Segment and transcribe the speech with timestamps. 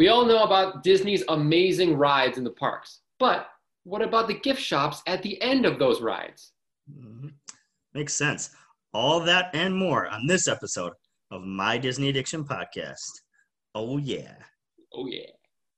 [0.00, 3.48] We all know about Disney's amazing rides in the parks, but
[3.84, 6.54] what about the gift shops at the end of those rides?
[6.90, 7.28] Mm-hmm.
[7.92, 8.48] Makes sense.
[8.94, 10.94] All that and more on this episode
[11.30, 13.10] of My Disney Addiction Podcast.
[13.74, 14.36] Oh, yeah.
[14.94, 15.26] Oh, yeah.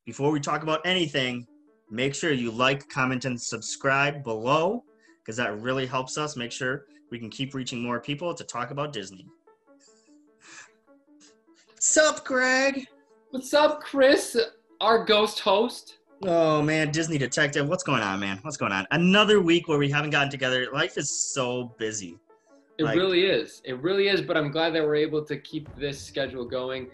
[0.07, 1.45] Before we talk about anything,
[1.91, 4.85] make sure you like, comment, and subscribe below
[5.19, 8.71] because that really helps us make sure we can keep reaching more people to talk
[8.71, 9.27] about Disney.
[11.75, 12.87] What's up, Greg?
[13.33, 14.37] What's up, Chris,
[14.83, 16.01] our ghost host?
[16.23, 18.39] Oh man, Disney detective, what's going on, man?
[18.43, 18.87] What's going on?
[18.91, 20.67] Another week where we haven't gotten together.
[20.71, 22.19] Life is so busy.
[22.77, 23.63] It like, really is.
[23.65, 26.91] It really is, but I'm glad that we're able to keep this schedule going.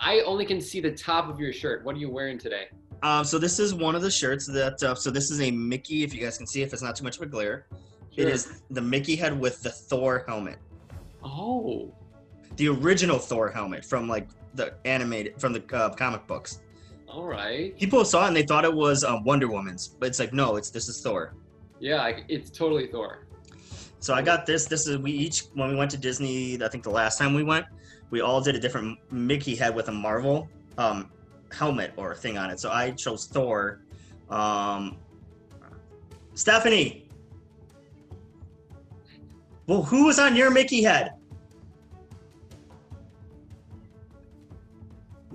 [0.00, 1.84] I only can see the top of your shirt.
[1.84, 2.68] What are you wearing today?
[3.02, 4.82] Um, so this is one of the shirts that.
[4.82, 6.04] Uh, so this is a Mickey.
[6.04, 7.66] If you guys can see, if it's not too much of a glare,
[8.14, 8.26] sure.
[8.26, 10.56] it is the Mickey head with the Thor helmet.
[11.22, 11.94] Oh.
[12.56, 14.26] The original Thor helmet from like
[14.56, 16.60] the animated from the uh, comic books.
[17.08, 17.76] All right.
[17.78, 20.56] People saw it and they thought it was um, Wonder Woman's, but it's like no,
[20.56, 21.34] it's this is Thor.
[21.78, 23.26] Yeah, it's totally Thor.
[24.00, 24.66] So I got this.
[24.66, 26.62] This is we each when we went to Disney.
[26.62, 27.66] I think the last time we went,
[28.10, 30.48] we all did a different Mickey head with a Marvel
[30.78, 31.10] um,
[31.52, 32.60] helmet or thing on it.
[32.60, 33.80] So I chose Thor.
[34.30, 34.98] Um,
[36.34, 37.08] Stephanie.
[39.66, 41.12] Well, who was on your Mickey head?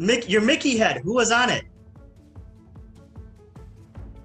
[0.02, 1.02] Mick, your Mickey head.
[1.04, 1.66] Who was on it?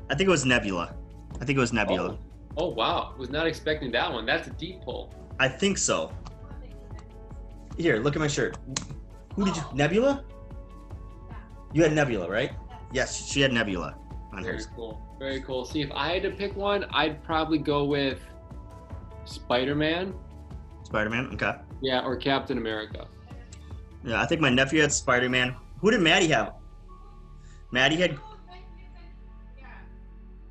[0.08, 0.96] I think it was Nebula.
[1.38, 2.18] I think it was Nebula.
[2.56, 3.14] Oh, oh wow!
[3.18, 4.24] Was not expecting that one.
[4.24, 5.12] That's a deep pull.
[5.38, 6.12] I think so.
[7.76, 8.56] Here, look at my shirt.
[9.34, 9.62] Who did you?
[9.74, 10.24] Nebula?
[11.74, 12.52] You had Nebula, right?
[12.90, 13.98] Yes, she had Nebula
[14.32, 14.68] on Very hers.
[14.74, 15.02] cool.
[15.18, 15.66] Very cool.
[15.66, 18.20] See, if I had to pick one, I'd probably go with
[19.26, 20.14] Spider-Man.
[20.84, 21.30] Spider-Man.
[21.34, 21.52] Okay.
[21.82, 23.08] Yeah, or Captain America.
[24.04, 25.54] Yeah, I think my nephew had Spider Man.
[25.78, 26.54] Who did Maddie have?
[27.70, 28.18] Maddie had.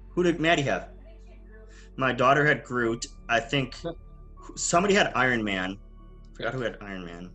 [0.09, 0.90] Who did Maddie have?
[1.98, 3.08] My daughter had Groot.
[3.30, 3.76] I think
[4.56, 5.78] somebody had Iron Man.
[6.36, 7.31] Forgot who had Iron Man.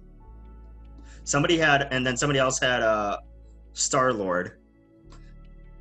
[1.24, 3.18] Somebody had, and then somebody else had uh,
[3.72, 4.58] Star Lord.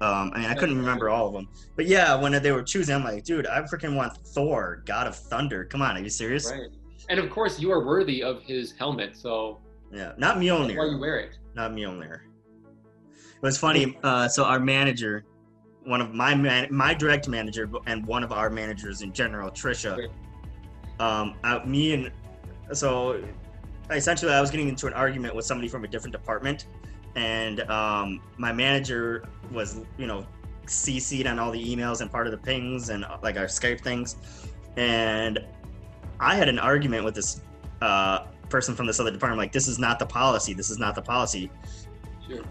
[0.01, 2.95] Um, I mean, I couldn't remember all of them, but yeah, when they were choosing,
[2.95, 5.65] I'm like, dude, I freaking want Thor, God of Thunder.
[5.65, 6.49] Come on, are you serious?
[6.49, 6.69] Right.
[7.09, 9.59] And of course, you are worthy of his helmet, so
[9.91, 10.77] yeah, not Mjolnir.
[10.77, 11.37] Why you wear it?
[11.55, 12.21] Not Mjolnir.
[13.13, 13.97] It was funny.
[14.03, 15.25] Uh, so our manager,
[15.85, 20.09] one of my man, my direct manager, and one of our managers in general, Trisha.
[20.99, 22.11] Um, I, me and
[22.73, 23.23] so
[23.89, 26.65] essentially, I was getting into an argument with somebody from a different department,
[27.15, 30.27] and um, my manager was, you know,
[30.65, 34.17] CC'd on all the emails and part of the pings and like our Skype things,
[34.77, 35.39] and
[36.19, 37.41] I had an argument with this
[37.81, 40.53] uh, person from this other department like this is not the policy.
[40.53, 41.51] This is not the policy.
[42.27, 42.43] Sure.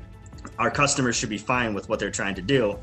[0.59, 2.79] our customers should be fine with what they're trying to do.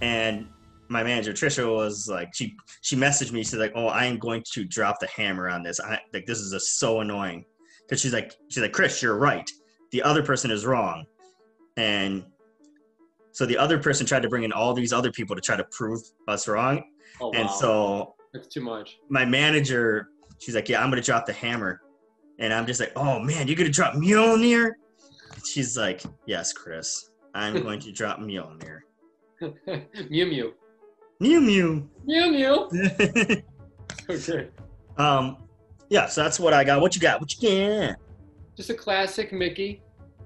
[0.00, 0.48] And
[0.88, 3.42] my manager trisha was like she she messaged me.
[3.42, 5.80] She's like oh i am going to drop the hammer on this.
[5.80, 7.44] I like this is just so annoying.
[7.82, 9.48] Because she's like she's like chris you're right.
[9.92, 11.04] The other person is wrong.
[11.76, 12.24] And
[13.32, 15.64] so the other person tried to bring in all these other people to try to
[15.70, 16.82] prove us wrong.
[17.20, 17.32] Oh, wow.
[17.34, 18.98] and so that's too much.
[19.08, 20.08] my manager
[20.38, 21.80] she's like yeah i'm going to drop the hammer
[22.38, 24.72] and I'm just like, oh man, you're gonna drop Mjolnir?
[25.44, 28.80] She's like, yes, Chris, I'm going to drop Mjolnir.
[30.10, 30.54] Mew Mew.
[31.20, 31.88] Mew Mew.
[32.04, 32.70] Mew Mew.
[34.10, 34.48] okay.
[34.96, 35.36] Um,
[35.88, 36.80] yeah, so that's what I got.
[36.80, 37.20] What you got?
[37.20, 37.96] What you got?
[38.56, 39.82] Just a classic Mickey.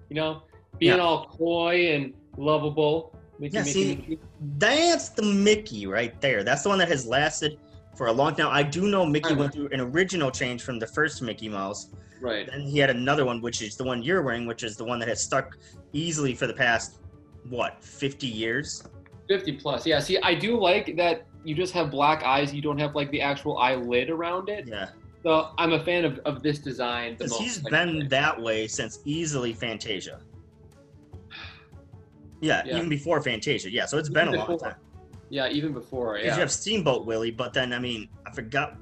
[0.09, 0.43] You know,
[0.79, 1.03] being yeah.
[1.03, 3.15] all coy and lovable.
[3.39, 4.19] Mickey, yeah, Mickey, see, Mickey.
[4.59, 6.45] that's the Mickey right there.
[6.45, 7.59] That's the one that has lasted
[7.95, 8.49] for a long time.
[8.51, 9.69] I do know Mickey went uh-huh.
[9.69, 11.89] through an original change from the first Mickey Mouse.
[12.21, 12.47] Right.
[12.47, 14.99] Then he had another one, which is the one you're wearing, which is the one
[15.01, 15.57] that has stuck
[15.93, 16.99] easily for the past
[17.49, 18.85] what, 50 years?
[19.29, 19.87] 50 plus.
[19.87, 19.99] Yeah.
[19.99, 22.55] See, I do like that you just have black eyes.
[22.55, 24.69] You don't have like the actual eyelid around it.
[24.69, 24.91] Yeah.
[25.23, 27.17] So I'm a fan of, of this design.
[27.17, 30.21] Because he's been that way since easily Fantasia.
[32.45, 33.71] Yeah, yeah, even before Fantasia.
[33.71, 34.49] Yeah, so it's even been a before.
[34.49, 34.75] long time.
[35.33, 36.19] Yeah, even before.
[36.19, 36.35] Yeah.
[36.35, 38.77] You have Steamboat Willie, but then I mean, I forgot.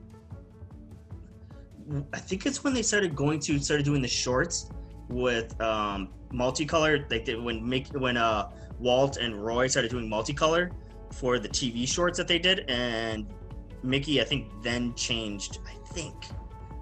[2.12, 4.69] I think it's when they started going to started doing the shorts
[5.08, 7.08] with um, multicolored.
[7.08, 8.50] Like they, when make when uh
[8.81, 10.73] Walt and Roy started doing multicolor
[11.12, 13.32] for the TV shorts that they did, and
[13.85, 15.61] Mickey I think then changed.
[15.69, 16.17] I think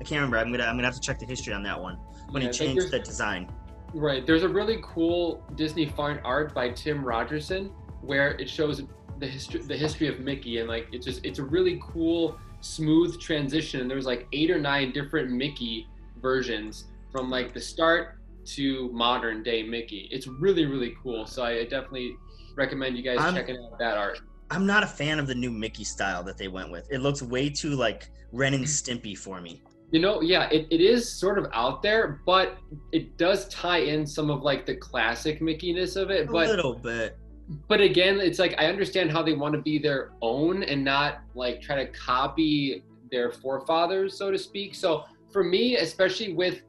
[0.01, 0.39] I can't remember.
[0.39, 1.99] I'm gonna I'm gonna have to check the history on that one
[2.31, 3.53] when yeah, he changed the design.
[3.93, 4.27] Right.
[4.27, 8.83] There's a really cool Disney fine art by Tim Rogerson where it shows
[9.19, 13.21] the history the history of Mickey and like it's just it's a really cool smooth
[13.21, 13.81] transition.
[13.81, 15.87] And there was like eight or nine different Mickey
[16.21, 20.09] versions from like the start to modern day Mickey.
[20.11, 21.27] It's really really cool.
[21.27, 22.17] So I definitely
[22.57, 24.21] recommend you guys I'm- checking out that art.
[24.51, 26.91] I'm not a fan of the new Mickey style that they went with.
[26.91, 29.63] It looks way too like Ren and Stimpy for me.
[29.91, 32.57] You know, yeah, it, it is sort of out there, but
[32.93, 36.29] it does tie in some of like the classic Mickey-ness of it.
[36.29, 37.19] But a But little bit.
[37.67, 41.21] But again, it's like I understand how they want to be their own and not
[41.35, 44.75] like try to copy their forefathers, so to speak.
[44.75, 46.63] So for me, especially with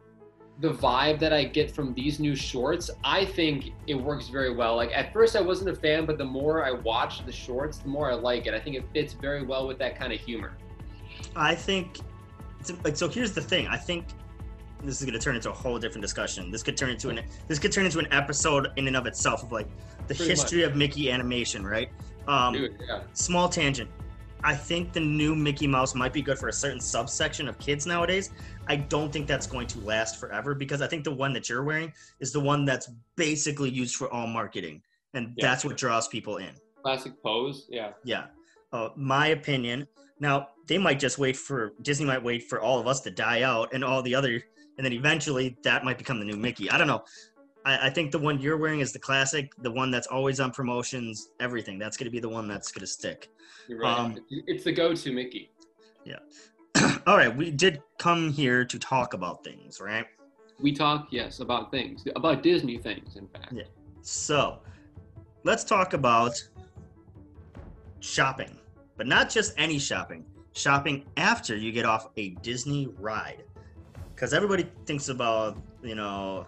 [0.62, 4.76] the vibe that I get from these new shorts, I think it works very well.
[4.76, 7.90] Like at first I wasn't a fan, but the more I watch the shorts, the
[7.90, 8.54] more I like it.
[8.54, 10.58] I think it fits very well with that kind of humor.
[11.36, 12.00] I think
[12.84, 13.08] like so.
[13.08, 13.68] Here's the thing.
[13.68, 14.06] I think
[14.84, 16.52] this is going to turn into a whole different discussion.
[16.52, 19.44] This could turn into an this could turn into an episode in and of itself
[19.44, 19.68] of like
[20.10, 21.90] the Pretty history of Mickey animation, right?
[22.28, 23.02] Um, Dude, yeah.
[23.14, 23.90] small tangent.
[24.44, 27.86] I think the new Mickey Mouse might be good for a certain subsection of kids
[27.86, 28.32] nowadays.
[28.68, 31.64] I don't think that's going to last forever because I think the one that you're
[31.64, 34.82] wearing is the one that's basically used for all marketing,
[35.14, 35.46] and Yeah.
[35.48, 36.52] that's what draws people in.
[36.84, 37.92] Classic pose, yeah.
[38.04, 38.28] Yeah.
[38.74, 39.88] Uh, my opinion.
[40.20, 43.44] Now they might just wait for Disney might wait for all of us to die
[43.44, 44.42] out and all the other,
[44.78, 46.70] and then eventually that might become the new Mickey.
[46.72, 47.04] I don't know.
[47.70, 50.52] I, I think the one you're wearing is the classic, the one that's always on
[50.52, 51.78] promotions, everything.
[51.78, 53.30] That's going to be the one that's going to stick.
[53.68, 54.00] You're right.
[54.00, 55.52] Um, it's the go-to Mickey.
[56.04, 56.18] Yeah.
[57.08, 60.06] All right, we did come here to talk about things, right?
[60.60, 63.54] We talk, yes, about things, about Disney things, in fact.
[63.54, 63.64] Yeah.
[64.02, 64.60] So,
[65.44, 66.42] let's talk about
[68.00, 68.58] shopping,
[68.98, 70.26] but not just any shopping.
[70.54, 73.44] Shopping after you get off a Disney ride,
[74.14, 76.46] because everybody thinks about you know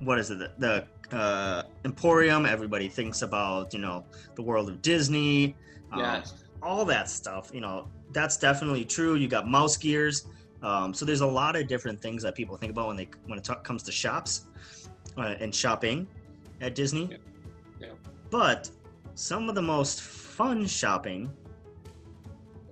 [0.00, 2.44] what is it the, the uh, Emporium.
[2.46, 4.04] Everybody thinks about you know
[4.34, 5.56] the world of Disney.
[5.92, 6.34] um, Yes.
[6.62, 7.50] all that stuff.
[7.52, 9.14] You know, that's definitely true.
[9.14, 10.26] You got mouse gears.
[10.62, 13.38] Um, so there's a lot of different things that people think about when they when
[13.38, 14.46] it ta- comes to shops
[15.16, 16.06] uh, and shopping
[16.60, 17.08] at Disney.
[17.10, 17.16] Yeah.
[17.80, 17.88] Yeah.
[18.30, 18.70] But
[19.14, 21.30] some of the most fun shopping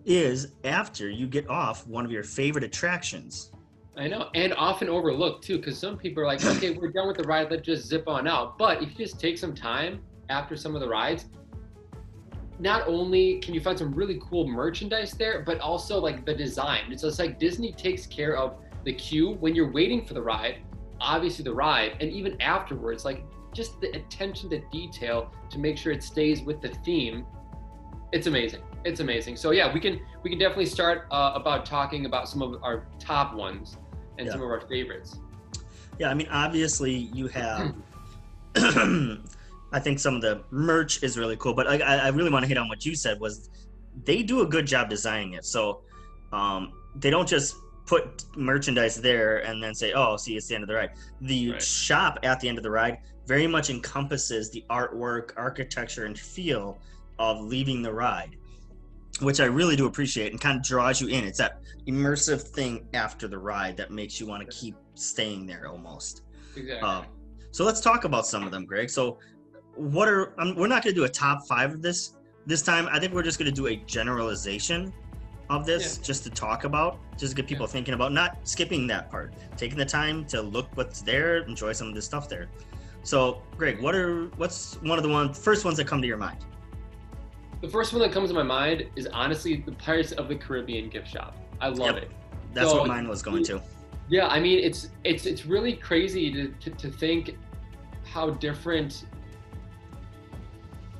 [0.05, 3.50] is after you get off one of your favorite attractions.
[3.98, 7.16] I know, and often overlooked too, because some people are like, okay, we're done with
[7.16, 8.58] the ride, let's just zip on out.
[8.58, 11.26] But if you just take some time after some of the rides,
[12.58, 16.90] not only can you find some really cool merchandise there, but also like the design.
[16.90, 20.58] It's just like Disney takes care of the queue when you're waiting for the ride,
[21.00, 25.92] obviously the ride, and even afterwards, like just the attention to detail to make sure
[25.92, 27.26] it stays with the theme.
[28.12, 28.60] It's amazing.
[28.84, 29.37] It's amazing.
[29.37, 32.87] So yeah, we can we can definitely start uh, about talking about some of our
[32.99, 33.76] top ones
[34.18, 34.32] and Yeah.
[34.32, 35.16] some of our favorites.
[35.98, 37.74] Yeah, I mean, obviously you have.
[39.72, 42.48] I think some of the merch is really cool, but I, I really want to
[42.48, 43.50] hit on what you said was
[44.04, 45.44] they do a good job designing it.
[45.44, 45.82] So
[46.32, 50.64] um, they don't just put merchandise there and then say, "Oh, see, it's the end
[50.64, 50.90] of the ride."
[51.20, 51.62] The Right.
[51.62, 56.78] shop at the end of the ride very much encompasses the artwork, architecture, and feel
[57.18, 58.36] of leaving the ride,
[59.20, 61.24] which I really do appreciate and kind of draws you in.
[61.24, 65.68] It's that immersive thing after the ride that makes you want to keep staying there
[65.68, 66.22] almost.
[66.56, 66.88] Exactly.
[66.88, 67.02] Uh,
[67.50, 68.90] so let's talk about some of them, Greg.
[68.90, 69.18] So,
[69.74, 72.12] what are um, we're not going to do a top five of this
[72.46, 72.88] this time.
[72.90, 74.92] I think we're just going to do a generalization
[75.50, 76.04] of this, Yeah.
[76.04, 77.72] just to talk about, just to get people Yeah.
[77.72, 81.88] thinking about, not skipping that part, taking the time to look what's there, enjoy some
[81.88, 82.48] of this stuff there.
[83.02, 86.16] So, Greg, what are what's one of the one first ones that come to your
[86.16, 86.38] mind?
[87.60, 90.88] The first one that comes to my mind is honestly the Pirates of the Caribbean
[90.88, 91.36] gift shop.
[91.60, 92.04] I love Yep.
[92.04, 92.10] it.
[92.52, 93.60] That's So, what mine was going to.
[94.08, 97.36] Yeah, I mean it's it's it's really crazy to to, to think
[98.04, 99.04] how different.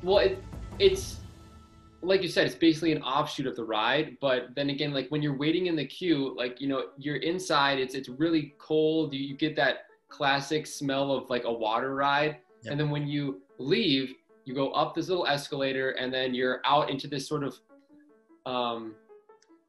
[0.02, 0.42] Well, it,
[0.78, 1.20] it's
[2.02, 4.16] like you said, it's basically an offshoot of the ride.
[4.20, 7.78] But then again, like when you're waiting in the queue, like you know you're inside.
[7.78, 9.14] It's it's really cold.
[9.14, 12.72] You, you get that classic smell of like a water ride, Yep.
[12.72, 14.14] and then when you leave,
[14.46, 17.58] you go up this little escalator, and then you're out into this sort of,
[18.46, 18.94] um,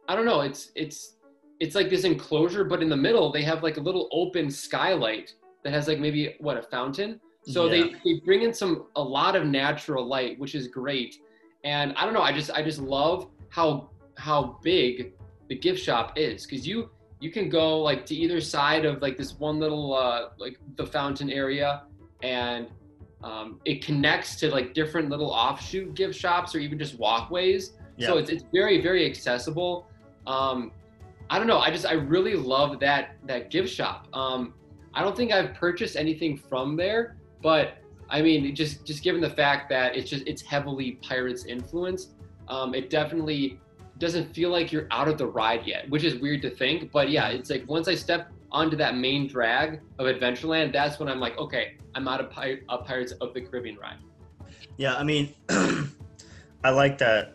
[0.07, 0.41] I don't know.
[0.41, 1.15] It's it's
[1.59, 5.33] it's like this enclosure, but in the middle they have like a little open skylight
[5.63, 7.19] that has like maybe what a fountain.
[7.47, 7.71] So Yeah.
[7.71, 11.17] they, they bring in some a lot of natural light, which is great.
[11.63, 15.13] And I don't know, I just I just love how how big
[15.49, 19.17] the gift shop is because you you can go like to either side of like
[19.17, 21.83] this one little uh, like the fountain area,
[22.21, 22.67] and
[23.23, 27.73] um, it connects to like different little offshoot gift shops or even just walkways.
[27.97, 28.07] Yeah.
[28.07, 29.87] So it's, it's very very accessible.
[30.25, 30.71] Um,
[31.29, 31.59] I don't know.
[31.59, 34.07] I just I really love that that gift shop.
[34.13, 34.53] Um,
[34.93, 37.77] I don't think I've purchased anything from there, but
[38.09, 42.13] I mean, just just given the fact that it's just it's heavily Pirates influenced,
[42.47, 43.59] um, it definitely
[43.97, 46.91] doesn't feel like you're out of the ride yet, which is weird to think.
[46.91, 51.09] But yeah, it's like once I step onto that main drag of Adventureland, that's when
[51.09, 53.97] I'm like, okay, I'm out of Pir- uh, Pirates of the Caribbean ride.
[54.77, 55.33] Yeah, I mean,
[56.63, 57.33] I like that.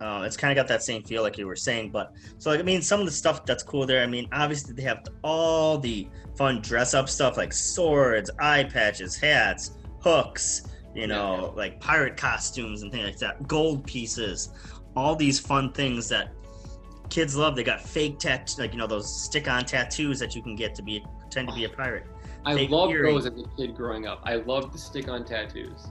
[0.00, 2.58] Uh, it's kind of got that same feel like you were saying, but so like,
[2.58, 4.02] I mean, some of the stuff that's cool there.
[4.02, 9.14] I mean, obviously they have all the fun dress up stuff like swords, eye patches,
[9.16, 10.62] hats, hooks,
[10.92, 11.56] you know, Yeah.
[11.56, 14.50] like pirate costumes and things like that, gold pieces,
[14.96, 16.32] all these fun things that
[17.08, 17.56] kids love.
[17.56, 20.82] They got fake tat, like you know, those stick-on tattoos that you can get to
[20.82, 22.06] be pretend to be a pirate.
[22.44, 23.24] I Fake loved earrings.
[23.24, 24.20] those as a kid growing up.
[24.24, 25.88] I loved the stick-on tattoos.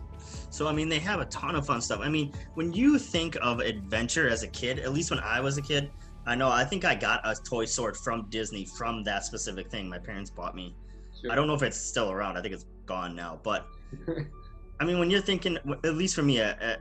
[0.50, 2.02] So I mean, they have a ton of fun stuff.
[2.02, 5.58] I mean, when you think of adventure as a kid, at least when I was
[5.58, 5.92] a kid,
[6.26, 9.90] I know I think I got a toy sword from Disney from that specific thing
[9.90, 10.76] my parents bought me.
[11.22, 11.32] Sure.
[11.32, 12.38] I don't know if it's still around.
[12.38, 13.40] I think it's gone now.
[13.44, 13.66] But
[14.80, 16.76] I mean, when you're thinking, at least for me, uh, uh,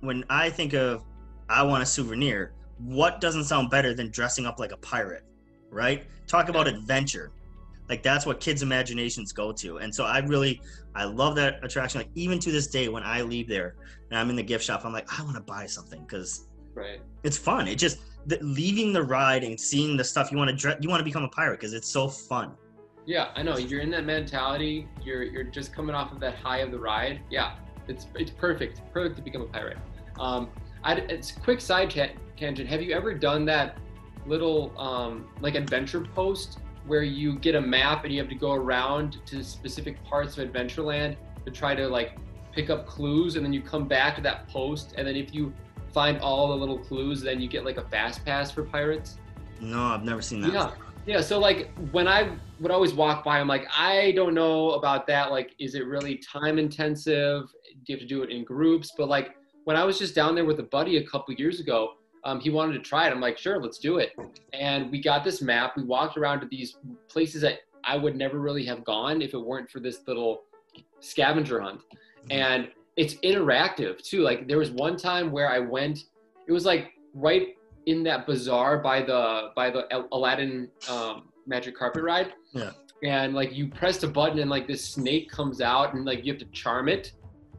[0.00, 1.04] when I think of
[1.48, 5.24] I want a souvenir, what doesn't sound better than dressing up like a pirate,
[5.70, 6.04] right?
[6.26, 7.32] Talk about adventure.
[7.88, 9.78] Like that's what kids' imaginations go to.
[9.78, 10.60] And so I really,
[10.94, 12.00] I love that attraction.
[12.00, 13.76] Like even to this day, when I leave there
[14.10, 17.00] and I'm in the gift shop, I'm like, I want to buy something because right.
[17.22, 17.68] it's fun.
[17.68, 20.88] It just the, leaving the ride and seeing the stuff you want to dress, you
[20.88, 22.52] want to become a pirate because it's so fun.
[23.06, 23.58] Yeah, I know.
[23.58, 24.88] You're in that mentality.
[25.02, 27.20] You're you're just coming off of that high of the ride.
[27.30, 28.80] Yeah, it's it's perfect.
[28.94, 29.76] Perfect to become a pirate.
[30.18, 30.48] Um,
[30.84, 32.68] I, it's a quick side ta- tangent.
[32.68, 33.78] Have you ever done that
[34.26, 38.52] little um, like adventure post where you get a map and you have to go
[38.52, 42.18] around to specific parts of Adventureland to try to like
[42.52, 45.52] pick up clues, and then you come back to that post, and then if you
[45.92, 49.18] find all the little clues, then you get like a fast pass for pirates.
[49.60, 50.52] No, I've never seen that.
[50.52, 50.70] Yeah.
[51.06, 51.20] Yeah.
[51.20, 55.30] So like when I would always walk by, I'm like, I don't know about that.
[55.30, 57.44] Like, is it really time intensive?
[57.84, 58.92] Do you have to do it in groups?
[58.96, 61.94] But like when I was just down there with a buddy a couple years ago,
[62.24, 63.12] um, he wanted to try it.
[63.12, 64.12] I'm like, sure, let's do it.
[64.52, 65.76] And we got this map.
[65.76, 66.76] We walked around to these
[67.08, 70.44] places that I would never really have gone if it weren't for this little
[71.00, 71.82] scavenger hunt.
[72.30, 74.20] And it's interactive too.
[74.20, 76.04] Like there was one time where I went,
[76.46, 77.48] it was like right
[77.86, 82.32] in that bazaar by the by the Aladdin um, magic carpet ride.
[82.52, 82.70] Yeah.
[83.02, 86.32] And like you pressed a button and like this snake comes out and like you
[86.32, 87.12] have to charm it.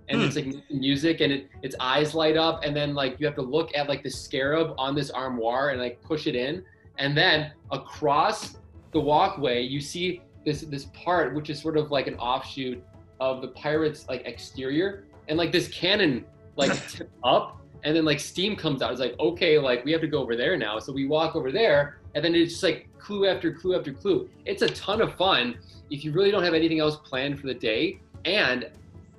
[0.10, 0.28] And Hmm.
[0.28, 3.42] it's like music and it, its eyes light up and then like you have to
[3.42, 6.64] look at like the scarab on this armoire and like push it in.
[6.98, 8.58] And then across
[8.92, 12.82] the walkway you see this this part which is sort of like an offshoot
[13.20, 16.24] of the pirates like exterior and like this cannon
[16.56, 20.00] like tips up and then like steam comes out it's like okay like we have
[20.02, 22.88] to go over there now so we walk over there and then it's just like
[23.00, 25.58] clue after clue after clue it's a ton of fun
[25.92, 28.70] if you really don't have anything else planned for the day and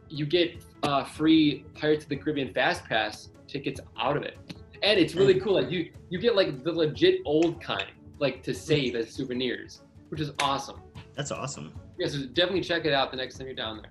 [0.09, 4.38] you get uh, free pirates of the caribbean fast pass tickets out of it.
[4.83, 8.55] And it's really cool like you you get like the legit old kind like to
[8.55, 10.81] save as souvenirs which is awesome.
[11.16, 11.73] That's awesome.
[11.99, 13.90] yeah so definitely check it out the next time you're down there.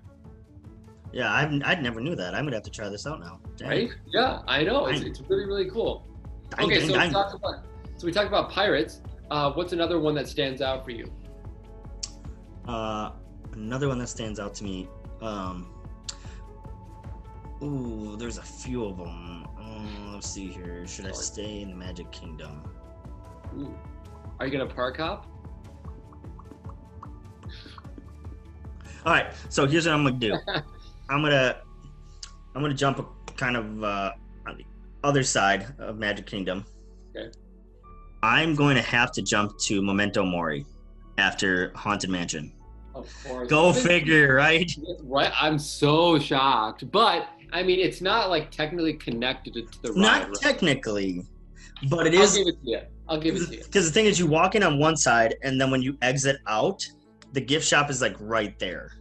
[1.12, 2.34] Yeah, I've, I never knew that.
[2.34, 3.40] I'm gonna have to try this out now.
[3.56, 3.68] Dang.
[3.68, 3.90] right?
[4.06, 4.86] Yeah i know.
[4.86, 6.06] It's, it's really really cool.
[6.50, 7.54] Dang, okay dang, so we talked about
[7.96, 9.02] so we talked about pirates.
[9.30, 11.12] Uh, what's another one that stands out for you?
[12.66, 13.10] Uh,
[13.54, 14.88] another one that stands out to me.
[15.20, 15.68] Um,
[17.62, 19.46] ooh, there's a few of them.
[19.58, 20.86] Uh, let's see here.
[20.86, 22.62] Should I stay in the Magic Kingdom?
[23.58, 23.74] Ooh.
[24.38, 25.26] are you gonna park hop
[29.04, 29.32] All right.
[29.50, 30.36] So here's what I'm gonna do.
[31.08, 31.58] I'm gonna
[32.54, 34.12] I'm gonna jump a, kind of uh,
[34.48, 34.64] on the
[35.04, 36.64] other side of Magic Kingdom.
[37.16, 37.30] Okay.
[38.22, 40.66] I'm going to have to jump to Memento Mori
[41.18, 42.52] after Haunted Mansion.
[42.94, 44.70] of course Go figure, right?
[45.02, 50.00] right i'm so shocked but i mean it's not like technically connected to the ride
[50.02, 50.34] Not right?
[50.40, 51.24] technically,
[51.90, 53.92] but it i'll is give it to you i'll give it to you because the
[53.92, 56.86] thing is, you walk in on one side, and then when you exit out,
[57.32, 58.92] the gift shop is like right there.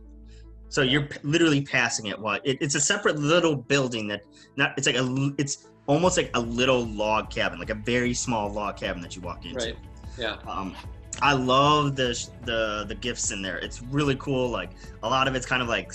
[0.69, 2.19] So you're p- literally passing it.
[2.19, 2.45] What?
[2.45, 4.21] It, it's a separate little building that
[4.57, 4.73] not.
[4.77, 5.31] It's like a.
[5.37, 9.21] It's almost like a little log cabin, like a very small log cabin that you
[9.21, 9.57] walk into.
[9.57, 9.77] right
[10.17, 10.75] yeah Um,
[11.21, 12.09] I love the
[12.43, 13.57] the the gifts in there.
[13.59, 14.49] It's really cool.
[14.49, 14.71] Like
[15.03, 15.93] a lot of it's kind of like,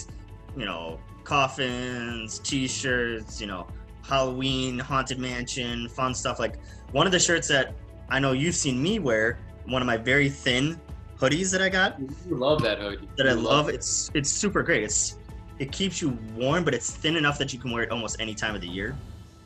[0.56, 0.98] you know,
[1.30, 3.64] coffins, T-shirts, you know,
[4.02, 6.40] Halloween, haunted mansion, fun stuff.
[6.40, 6.58] Like
[6.90, 7.72] one of the shirts that
[8.08, 10.80] I know you've seen me wear, one of my very thin
[11.16, 13.68] hoodies that I got you love that hoodie that I love.
[13.68, 13.76] it.
[13.76, 14.82] It's it's super great.
[14.82, 15.18] It's
[15.60, 18.34] it keeps you warm, but it's thin enough that you can wear it almost any
[18.34, 18.96] time of the year.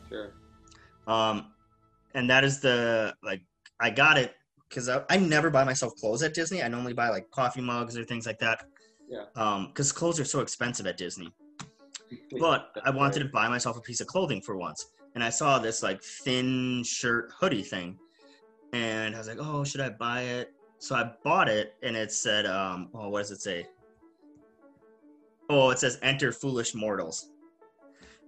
[0.08, 0.32] sure
[1.06, 1.52] Um,
[2.14, 3.42] and that is the like
[3.78, 4.34] I got it
[4.70, 6.62] because I, I never buy myself clothes at Disney.
[6.62, 8.64] I normally buy like coffee mugs or things like that.
[9.06, 9.24] Yeah.
[9.36, 11.30] Um, because clothes are so expensive at Disney.
[12.38, 15.58] But I wanted to buy myself a piece of clothing for once, and I saw
[15.58, 17.98] this like thin shirt hoodie thing,
[18.72, 20.54] and I was like, oh, should I buy it?
[20.84, 23.66] so I bought it and it said, um, oh, what does it say?
[25.48, 27.30] Oh, it says enter foolish mortals.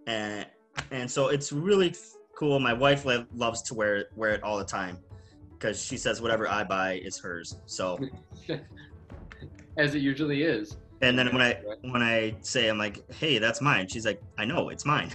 [0.06, 0.46] And
[0.90, 1.94] and so it's really
[2.34, 2.58] cool.
[2.58, 4.96] My wife lo- loves to wear it, wear it all the time
[5.52, 7.56] because she says whatever I buy is hers.
[7.66, 7.98] So
[9.76, 10.78] As it usually is.
[11.02, 14.44] And then when I when I say I'm like, hey, that's mine, she's like, I
[14.44, 15.10] know it's mine.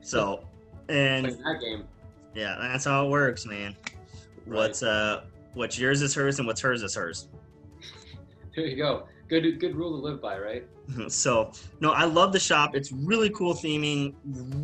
[0.00, 0.44] So
[0.88, 1.84] and Like that game.
[2.34, 3.76] yeah, that's how it works, man.
[4.44, 5.24] What's uh
[5.54, 7.28] what's yours is hers and what's hers is hers.
[8.56, 9.06] There you go.
[9.28, 10.64] Good good rule to live by, right?
[11.08, 14.14] so no i love the shop it's really cool theming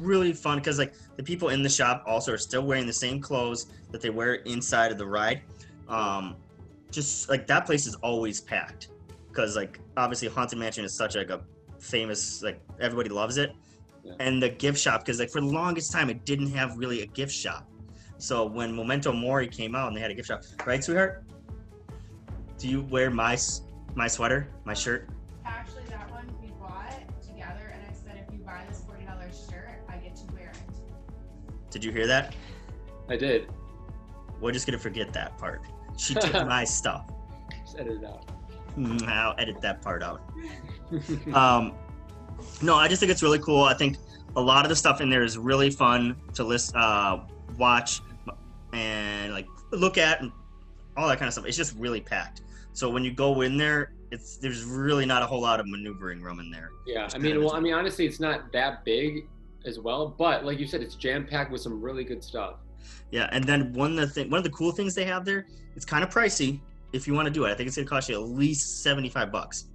[0.01, 3.21] really fun because like the people in the shop also are still wearing the same
[3.21, 5.43] clothes that they wear inside of the ride
[5.87, 6.35] um
[6.91, 8.89] just like that place is always packed
[9.35, 11.41] because like obviously haunted mansion is such like a
[11.81, 13.53] famous like everybody loves it
[14.05, 14.13] Yeah.
[14.21, 17.07] and the gift shop because like for the longest time it didn't have really a
[17.07, 17.69] gift shop
[18.19, 21.25] so when memento mori came out and they had a gift shop right sweetheart
[22.59, 23.37] do you wear my
[23.95, 25.09] my sweater my shirt
[25.47, 26.91] Actually, that one we bought
[27.23, 30.51] together, and I said if you buy this forty dollars shirt, I get to wear
[30.55, 31.71] it.
[31.71, 32.35] did you hear that
[33.11, 33.49] I did.
[34.41, 35.61] We're just gonna forget that part.
[35.99, 37.11] She took my stuff.
[37.63, 38.31] Just edit it out.
[38.79, 40.23] Mm, I'll edit that part out.
[41.33, 41.73] Um,
[42.63, 43.65] no, I just think it's really cool.
[43.65, 43.97] I think
[44.37, 47.21] a lot of the stuff in there is really fun to list, uh,
[47.59, 48.01] watch,
[48.73, 50.31] and like look at, and
[50.97, 51.47] all that kind of stuff.
[51.47, 52.43] It's just really packed.
[52.73, 56.21] So when you go in there, it's there's really not a whole lot of maneuvering
[56.21, 56.71] room in there.
[56.87, 59.27] yeah, I mean, well, I mean, honestly, it's not that big
[59.67, 62.57] as well, but like you said, it's jam packed with some really good stuff.
[63.11, 65.47] Yeah, and then one of the thing, one of the cool things they have there,
[65.75, 66.61] it's kind of pricey
[66.95, 67.51] if you want to do it.
[67.51, 69.67] I think it's gonna cost you at least seventy five bucks.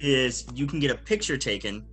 [0.00, 1.84] Is you can get a picture taken,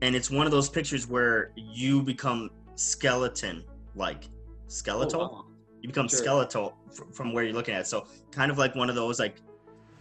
[0.00, 3.62] and it's one of those pictures where you become skeleton
[3.94, 4.24] like
[4.68, 5.20] skeletal.
[5.20, 5.44] Oh, wow.
[5.82, 6.18] You become Sure.
[6.18, 7.86] skeletal fr- from where you're looking at.
[7.86, 9.36] So kind of like one of those like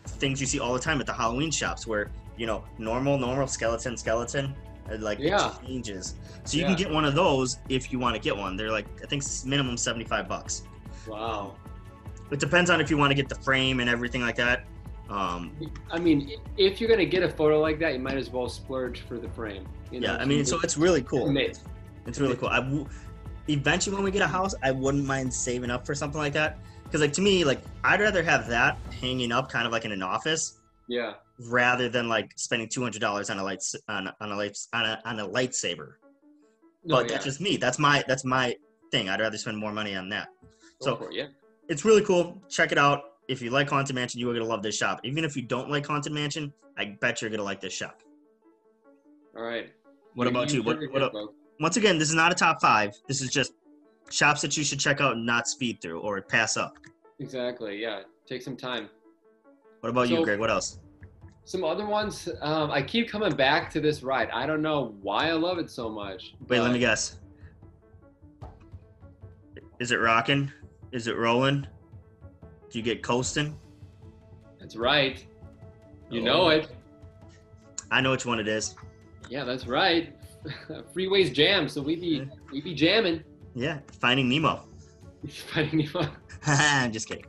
[0.08, 3.48] things you see all the time at the Halloween shops where you know normal, normal
[3.48, 4.56] skeleton, skeleton.
[4.90, 5.54] and, Like it Yeah.
[5.66, 6.68] changes, so you Yeah.
[6.70, 8.56] can get one of those if you want to get one.
[8.56, 10.64] They're like I think minimum seventy five bucks.
[11.08, 11.56] Wow.
[12.32, 14.64] It depends on if you want to get the frame and everything like that.
[15.10, 15.52] Um,
[15.92, 19.02] I mean, if you're gonna get a photo like that, you might as well splurge
[19.02, 19.68] for the frame.
[19.92, 21.26] You know, yeah, I mean, so it's really cool.
[21.26, 21.60] Commit.
[22.08, 22.48] It's really cool.
[22.48, 22.88] I w-
[23.50, 26.60] eventually when we get a house, I wouldn't mind saving up for something like that
[26.86, 29.92] because, like, to me, like I'd rather have that hanging up, kind of like in
[29.92, 31.16] an office, Yeah.
[31.50, 34.58] rather than like spending two hundred dollars on a light on, a- on a light
[34.72, 35.96] on a on a lightsaber.
[36.86, 37.12] No, but yeah.
[37.12, 37.58] that's just me.
[37.58, 38.56] That's my that's my
[38.92, 39.10] thing.
[39.10, 40.30] I'd rather spend more money on that.
[40.82, 41.26] Go so- it, yeah.
[41.72, 42.38] It's really cool.
[42.50, 43.14] Check it out.
[43.30, 45.00] If you like Haunted Mansion, you are gonna love this shop.
[45.06, 48.02] Even if you don't like Haunted Mansion, I bet you're gonna like this shop.
[49.38, 49.72] All right.
[50.16, 50.64] What about you?
[50.64, 52.94] What, what, here, el- once again, this is not a top five.
[53.08, 53.54] This is just
[54.10, 56.76] shops that you should check out and not speed through or pass up.
[57.20, 57.82] Exactly.
[57.82, 58.02] Yeah.
[58.28, 58.90] Take some time.
[59.80, 60.42] What about you, Greg?
[60.42, 60.80] What else?
[61.46, 62.28] Some other ones.
[62.42, 64.30] Um, I keep coming back to this ride.
[64.32, 66.34] I don't know why I love it so much.
[66.50, 67.18] Wait, let me guess.
[69.80, 70.52] Is it rocking?
[70.92, 71.66] Is it rolling?
[72.70, 73.58] Do you get coasting?
[74.60, 75.26] That's right.
[76.10, 76.26] You Oh.
[76.26, 76.70] know it.
[77.90, 78.76] I know which one it is.
[79.30, 80.16] Yeah, that's right.
[80.96, 83.24] Freeways jam, so we be we be jamming.
[83.56, 84.64] Yeah, Finding Nemo.
[85.54, 86.10] Finding Nemo.
[86.48, 87.26] I'm just kidding.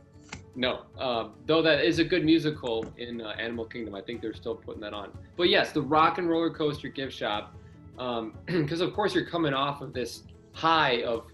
[0.55, 3.95] No, um, though that is a good musical in uh, Animal Kingdom.
[3.95, 5.11] I think they're still putting that on.
[5.35, 7.55] But yes, the Rock 'n' Roller Coaster gift shop,
[8.45, 10.23] because of course you're coming off of this
[10.53, 11.25] high of,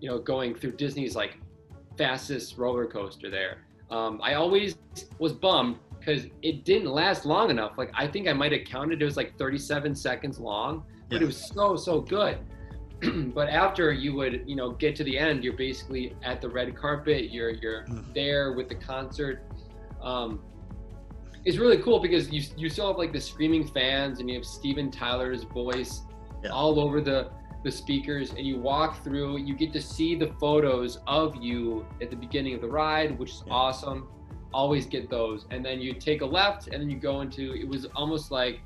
[0.00, 1.38] you know, going through Disney's like
[2.10, 3.58] fastest roller coaster there.
[3.90, 4.78] Um, I always
[5.18, 7.76] was bummed because it didn't last long enough.
[7.76, 11.24] Like I think I might have counted it was like 37 seconds long, but Yeah.
[11.24, 12.38] it was so so good.
[13.34, 16.74] but after you would you know get to the end you're basically at the red
[16.76, 18.12] carpet you're you're Mhm.
[18.14, 19.42] there with the concert
[20.02, 20.38] um,
[21.46, 24.44] it's really cool because you you still have like the screaming fans and you have
[24.44, 26.02] Steven Tyler's voice
[26.44, 26.50] Yeah.
[26.50, 27.30] all over the
[27.62, 32.10] the speakers and you walk through you get to see the photos of you at
[32.10, 33.52] the beginning of the ride which is Yeah.
[33.52, 34.08] awesome
[34.52, 37.68] always get those and then you take a left and then you go into it
[37.68, 38.60] was almost like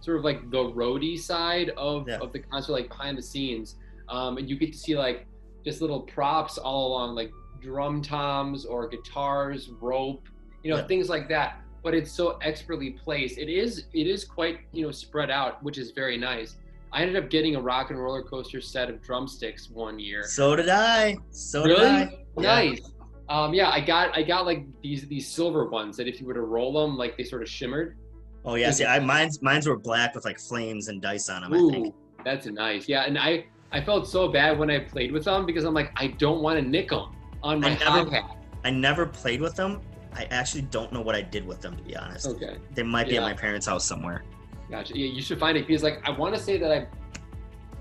[0.00, 2.18] sort of like the roadie side of, Yeah.
[2.18, 3.76] of the concert like behind the scenes
[4.08, 5.26] um, and you get to see like
[5.64, 7.30] just little props all along like
[7.60, 10.28] drum toms or guitars rope
[10.62, 10.86] you know Yeah.
[10.86, 14.90] things like that but it's so expertly placed it is it is quite you know
[14.92, 16.56] spread out which is very nice
[16.92, 20.54] i ended up getting a rock and roller coaster set of drumsticks one year So
[20.56, 21.16] did I.
[21.30, 22.18] So did really I.
[22.38, 22.42] Yeah.
[22.54, 22.80] nice
[23.28, 26.34] um, yeah i got i got like these these silver ones that if you were
[26.34, 27.96] to roll them like they sort of shimmered
[28.44, 31.52] Oh yeah, see, I mine's mine's were black with like flames and dice on them.
[31.54, 31.86] I think.
[31.86, 32.88] Ooh, that's nice.
[32.88, 35.92] Yeah, and I I felt so bad when I played with them because I'm like
[35.94, 38.20] I don't want to nick them on my I never-.
[38.64, 39.80] I never played with them.
[40.12, 42.26] I actually don't know what I did with them to be honest.
[42.26, 42.56] Okay.
[42.74, 43.20] They might be Yeah.
[43.20, 44.24] at my parents' house somewhere.
[44.70, 44.98] Gotcha.
[44.98, 46.86] Yeah, you should find it because like I want to say that I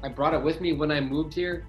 [0.04, 1.65] I brought it with me when I moved here.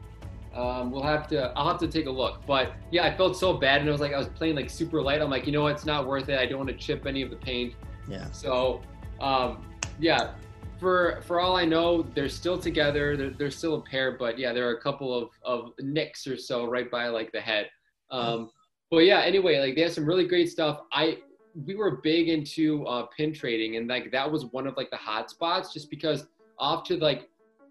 [0.55, 2.45] Um, we'll have to I'll have to take a look.
[2.47, 5.01] But yeah, I felt so bad and it was like I was playing like super
[5.01, 5.23] light.
[5.23, 6.39] I'm like, you know what, it's not worth it.
[6.39, 7.75] I don't want to chip any of the paint.
[8.09, 8.31] Yeah.
[8.33, 8.83] So
[9.21, 9.65] um,
[9.99, 10.33] yeah,
[10.79, 13.17] for for all I know, they're still together.
[13.17, 16.37] They're, they're still a pair, but yeah, there are a couple of of nicks or
[16.37, 17.71] so right by like the head.
[18.11, 18.51] Um,
[18.91, 20.81] but yeah, anyway, like they have some really great stuff.
[20.93, 21.19] I
[21.55, 24.97] we were big into uh, pin trading, and like that was one of like the
[24.97, 26.27] hot spots, just because
[26.59, 27.29] off to like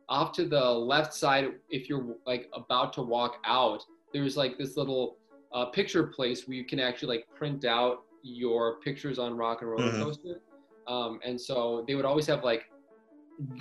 [0.10, 4.78] off to the left side, if you're like about to walk out, there's like this
[4.78, 5.18] little
[5.54, 9.68] uh, picture place where you can actually like print out your pictures on Rock 'n'
[9.68, 10.04] Roller Mhm.
[10.04, 10.42] Coaster.
[10.88, 12.66] Um, and so they would always have like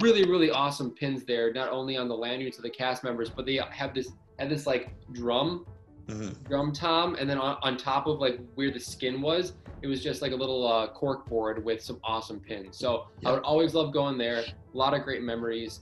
[0.00, 3.46] really really awesome pins there, not only on the lanyards of the cast members, but
[3.46, 5.66] they have this had this like drum
[6.10, 9.86] hmm drum tom and then on, on top of like where the skin was it
[9.86, 12.76] was just like a little uh, cork board with some awesome pins.
[12.76, 14.40] So i would always love going there.
[14.40, 15.80] A lot of great memories.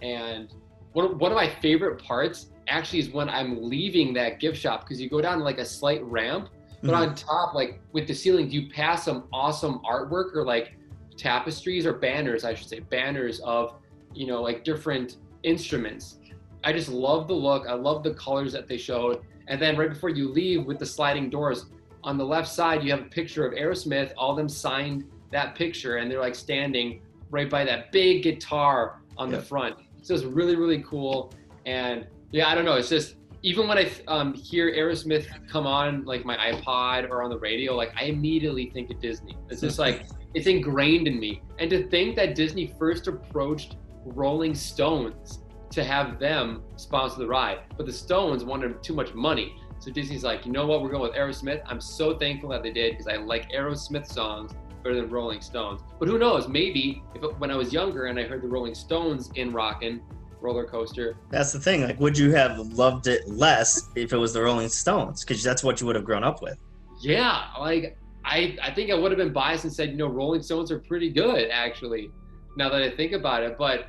[0.00, 0.50] And
[0.92, 4.82] one of, one of my favorite parts actually is when i'm leaving that gift shop
[4.82, 6.48] because you go down like a slight ramp
[6.82, 6.96] but Mhm.
[6.96, 10.78] on top like with the ceilings you pass some awesome artwork or like
[11.18, 13.74] tapestries or banners i should say banners of
[14.14, 16.18] you know like different instruments.
[16.64, 17.66] I just love the look.
[17.68, 20.86] I love the colors that they showed and then right before you leave with the
[20.86, 21.66] sliding doors
[22.02, 25.54] on the left side you have a picture of aerosmith all of them signed that
[25.54, 30.24] picture and they're like standing right by that big guitar on the front so it's
[30.24, 31.32] really really cool
[31.66, 36.06] and yeah i don't know it's just even when I um, hear Aerosmith come on
[36.06, 39.36] like my iPod or on the radio, like I immediately think of Disney.
[39.50, 41.42] It's just like it's ingrained in me.
[41.58, 43.76] And to think that Disney first approached
[44.06, 45.40] Rolling Stones
[45.74, 49.56] to have them sponsor the ride, but the Stones wanted too much money.
[49.80, 51.62] So Disney's like, you know what, we're going with Aerosmith.
[51.66, 55.80] I'm so thankful that they did because I like Aerosmith songs better than Rolling Stones.
[55.98, 56.46] But who knows?
[56.46, 60.00] Maybe if when I was younger and I heard the Rolling Stones in Rockin'
[60.40, 61.82] Roller Coaster, That's the thing.
[61.82, 65.24] Like, would you have loved it less if it was the Rolling Stones?
[65.24, 66.58] Because that's what you would have grown up with.
[67.00, 70.42] Yeah, like I, I think I would have been biased and said, you know, Rolling
[70.42, 72.10] Stones are pretty good, actually,
[72.56, 73.56] now that I think about it.
[73.58, 73.88] But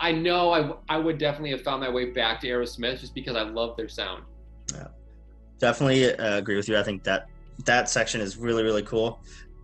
[0.00, 3.36] I know I, I would definitely have found my way back to Aerosmith just because
[3.36, 4.24] I love their sound.
[4.74, 4.88] Yeah,
[5.58, 6.78] definitely uh, agree with you.
[6.78, 7.26] I think that
[7.66, 9.22] that section is really really cool.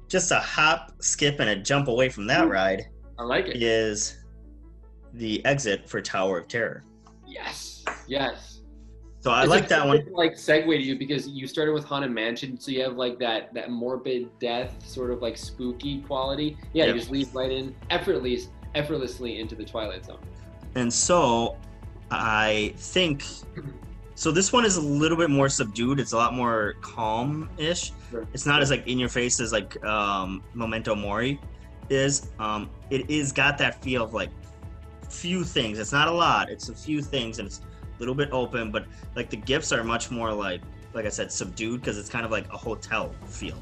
[0.09, 2.87] Just a hop, skip, and a jump away from that ride
[3.19, 3.63] I like it.
[3.63, 4.19] is
[5.15, 6.85] the exit for Tower of Terror.
[7.27, 8.61] Yes, yes.
[9.21, 10.07] So I It's like that one.
[10.13, 13.53] Like segue to you because you started with Haunted Mansion, so you have like that
[13.55, 16.57] that morbid death sort of like spooky quality.
[16.75, 16.95] Yeah, Yep.
[16.95, 20.21] you just lead right in effortlessly, effortlessly into the Twilight Zone.
[20.77, 21.57] And so
[22.11, 23.25] I think
[24.15, 25.99] so this one is a little bit more subdued.
[25.99, 27.93] It's a lot more calm-ish.
[28.11, 28.27] Sure.
[28.33, 31.41] It's not as like in your face as like um Memento Mori
[31.91, 32.29] is.
[32.39, 34.31] Um it is got that feel of like
[35.09, 35.79] few things.
[35.79, 36.51] It's not a lot.
[36.51, 39.83] It's a few things and it's a little bit open, but like the gifts are
[39.83, 40.61] much more like
[40.93, 43.61] like I said subdued because it's kind of like a hotel feel.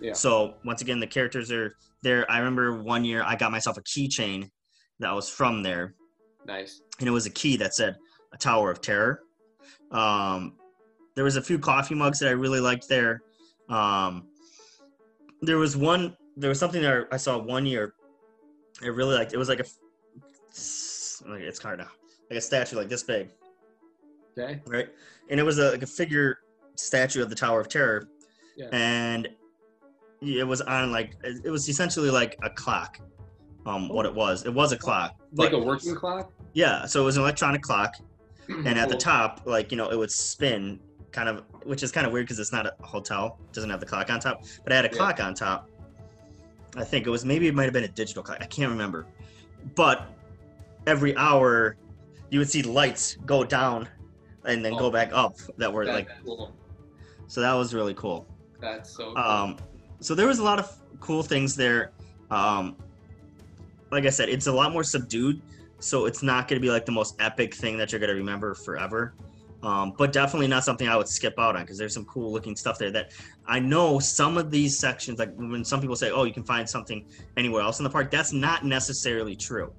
[0.00, 0.12] Yeah.
[0.12, 2.30] So once again the characters are there.
[2.30, 4.50] I remember one year I got myself a keychain
[5.00, 5.94] that was from there
[6.46, 6.82] Nice.
[7.00, 7.96] and it was a key that said
[8.32, 9.22] a Tower of Terror.
[9.90, 10.56] Um,
[11.14, 13.22] there was a few coffee mugs that I really liked there.
[13.68, 14.28] Um,
[15.42, 16.16] there was one.
[16.36, 17.94] There was something that I saw one year.
[18.82, 19.32] I really liked.
[19.32, 19.64] It was like a.
[20.50, 21.88] It's hard now.
[22.30, 23.30] Like a statue, like this big,
[24.38, 24.60] Okay.
[24.66, 24.88] right?
[25.30, 26.38] And it was a, like a figure
[26.74, 28.08] statue of the Tower of Terror,
[28.56, 28.68] Yeah.
[28.72, 29.28] and
[30.20, 32.98] it was on like it was essentially like a clock.
[33.66, 35.16] Um, what it was, it was a clock.
[35.34, 36.32] Like a working clock.
[36.52, 37.94] yeah, so it was an electronic clock,
[38.48, 40.78] and at the top, like you know, it would spin,
[41.10, 43.80] kind of, which is kind of weird because it's not a hotel, it doesn't have
[43.80, 44.96] the clock on top, but it had a Yeah.
[44.96, 45.68] clock on top.
[46.76, 48.38] I think it was maybe it might have been a digital clock.
[48.40, 49.06] I can't remember,
[49.74, 50.06] but
[50.86, 51.76] every hour,
[52.30, 53.88] you would see lights go down,
[54.44, 54.90] and then go Oh.
[54.92, 55.34] back up.
[55.58, 56.54] That were like, cool.
[57.26, 58.28] so that was really cool.
[58.60, 59.18] That's so cool.
[59.18, 59.56] Um,
[60.00, 61.92] so there was a lot of cool things there.
[62.30, 62.76] Um,
[63.90, 65.40] like I said, it's a lot more subdued,
[65.78, 68.16] so it's not going to be like the most epic thing that you're going to
[68.16, 69.14] remember forever.
[69.62, 72.54] Um, but definitely not something I would skip out on because there's some cool looking
[72.54, 73.12] stuff there that
[73.46, 76.68] I know some of these sections, like when some people say, oh, you can find
[76.68, 77.04] something
[77.36, 79.72] anywhere else in the park, that's not necessarily true.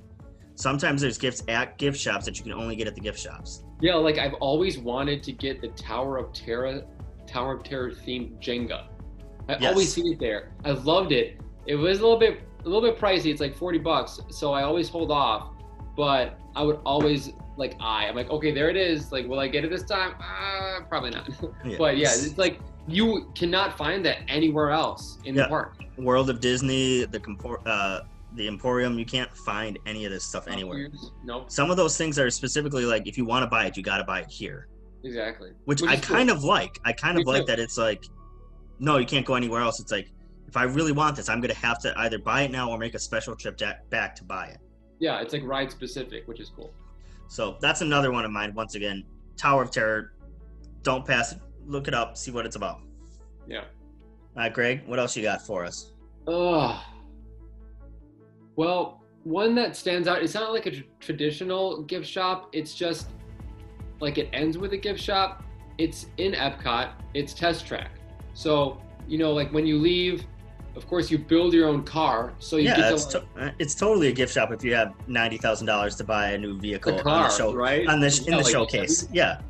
[0.55, 3.63] Sometimes there's gifts at gift shops that you can only get at the gift shops.
[3.79, 6.83] Yeah, like I've always wanted to get the Tower of Terror,
[7.27, 8.87] Tower of Terror themed Jenga.
[9.49, 9.71] I Yes.
[9.71, 10.51] always see it there.
[10.65, 11.39] I loved it.
[11.65, 13.31] It was a little bit, a little bit pricey.
[13.31, 15.49] It's like forty bucks, so I always hold off.
[15.95, 19.11] But I would always like I I'm like, okay, there it is.
[19.11, 20.13] Like, will I get it this time?
[20.21, 21.29] Uh, probably not.
[21.77, 25.43] But yeah, it's like you cannot find that anywhere else in Yeah.
[25.43, 25.73] the park.
[25.97, 28.01] World of Disney, the compor- uh,
[28.35, 30.89] the Emporium, you can't find any of this stuff anywhere.
[31.25, 31.49] Nope.
[31.51, 33.97] Some of those things are specifically like if you want to buy it, you got
[33.97, 34.67] to buy it here,
[35.03, 35.49] Exactly.
[35.65, 36.15] which, Which I is cool.
[36.17, 36.79] kind of like.
[36.85, 37.45] I kind Me of like too.
[37.47, 38.05] that it's like,
[38.79, 39.79] no, you can't go anywhere else.
[39.79, 40.11] It's like
[40.47, 42.93] if I really want this, I'm gonna have to either buy it now or make
[42.93, 43.59] a special trip
[43.89, 44.59] back to buy it.
[44.99, 46.73] Yeah, it's like ride specific, which is cool.
[47.27, 48.53] So that's another one of mine.
[48.53, 49.03] Once again,
[49.35, 50.13] Tower of Terror.
[50.83, 51.39] Don't pass it.
[51.65, 52.17] Look it up.
[52.17, 52.81] See what it's about.
[53.47, 53.59] Yeah.
[53.59, 53.65] All
[54.43, 54.87] right, Greg.
[54.87, 55.91] What else you got for us?
[56.25, 56.83] Oh.
[58.55, 62.49] Well, one that stands out, it's not like a tr- traditional gift shop.
[62.53, 63.09] It's just
[63.99, 65.43] like it ends with a gift shop.
[65.77, 66.91] It's in Epcot.
[67.13, 67.96] It's Test Track.
[68.37, 70.23] So, you know, like when you leave,
[70.75, 72.33] of course, you build your own car.
[72.37, 74.75] So you yeah, get it's, to, to- uh, it's totally a gift shop if you
[74.75, 77.87] have ninety thousand dollars to buy a new vehicle the on car, the show right?
[77.87, 79.07] on the sh- in Yeah, the like showcase.
[79.11, 79.41] Yeah,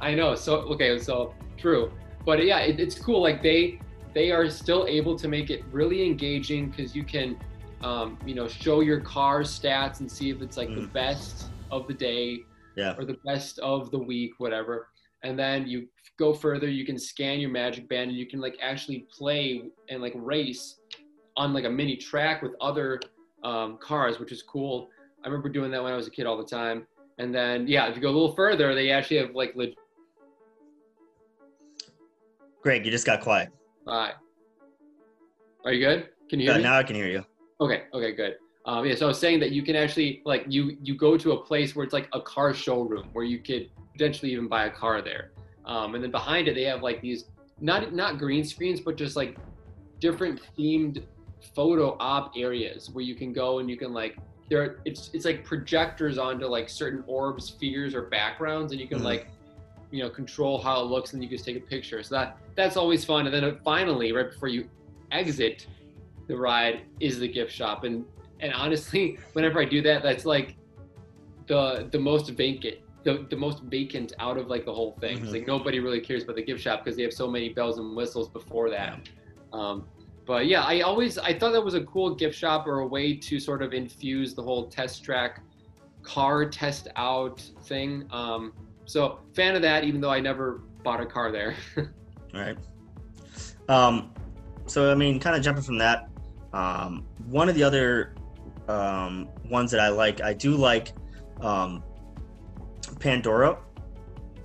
[0.00, 0.36] I know.
[0.36, 1.90] So okay, so true,
[2.24, 3.20] but yeah, it, it's cool.
[3.20, 3.80] Like they
[4.14, 7.36] they are still able to make it really engaging because you can,
[7.82, 10.92] um, you know, show your car stats and see if it's like the Mm.
[10.92, 12.44] best of the day
[12.76, 12.94] yeah.
[12.96, 14.86] or the best of the week, whatever.
[15.22, 16.68] And then you go further.
[16.68, 20.76] You can scan your Magic Band and you can like actually play and like race
[21.36, 23.00] on like a mini track with other
[23.44, 24.88] um, cars, which is cool.
[25.24, 26.86] I remember doing that when I was a kid all the time.
[27.18, 29.76] And then yeah, if you go a little further, they actually have like legit
[32.60, 33.50] Greg, you just got quiet.
[33.86, 34.12] Hi.
[35.64, 36.08] Are you good?
[36.28, 36.64] Can you hear Yeah, me?
[36.64, 37.24] now I can hear you.
[37.60, 37.84] Okay.
[37.94, 38.12] Okay.
[38.12, 38.36] Good.
[38.66, 38.94] Um, yeah.
[38.94, 41.74] So I was saying that you can actually like you you go to a place
[41.74, 45.32] where it's like a car showroom where you could potentially even buy a car there.
[45.64, 47.26] Um, and then behind it they have like these
[47.60, 49.36] not not green screens but just like
[49.98, 51.02] different themed
[51.54, 54.16] photo op areas where you can go and you can like
[54.48, 59.00] there it's it's like projectors onto like certain orbs, spheres, or backgrounds, and you can
[59.00, 59.04] Mhm.
[59.12, 59.28] like
[59.90, 62.02] you know control how it looks and you can just take a picture.
[62.02, 63.26] So that that's always fun.
[63.26, 64.70] And then uh, finally, right before you
[65.10, 65.66] exit
[66.28, 67.84] the ride, is the gift shop.
[67.84, 68.04] And
[68.40, 70.56] and honestly, whenever I do that, that's like
[71.46, 72.78] the the most vacant.
[73.04, 75.18] The, the most vacant out of like the whole thing.
[75.18, 75.32] It's Mhm.
[75.32, 77.96] like nobody really cares about the gift shop because they have so many bells and
[77.96, 79.08] whistles before that.
[79.52, 79.86] Um,
[80.26, 83.14] but yeah, I always I thought that was a cool gift shop or a way
[83.14, 85.42] to sort of infuse the whole test track
[86.02, 88.06] car test out thing.
[88.10, 88.52] Um,
[88.84, 91.54] so fan of that, even though I never bought a car there.
[91.76, 91.84] All
[92.34, 92.58] right.
[93.68, 94.12] Um,
[94.66, 96.08] so I mean, kind of jumping from that,
[96.52, 98.14] um, one of the other
[98.68, 100.92] um, ones that I like, I do like
[101.40, 101.82] um,
[102.96, 103.58] Pandora.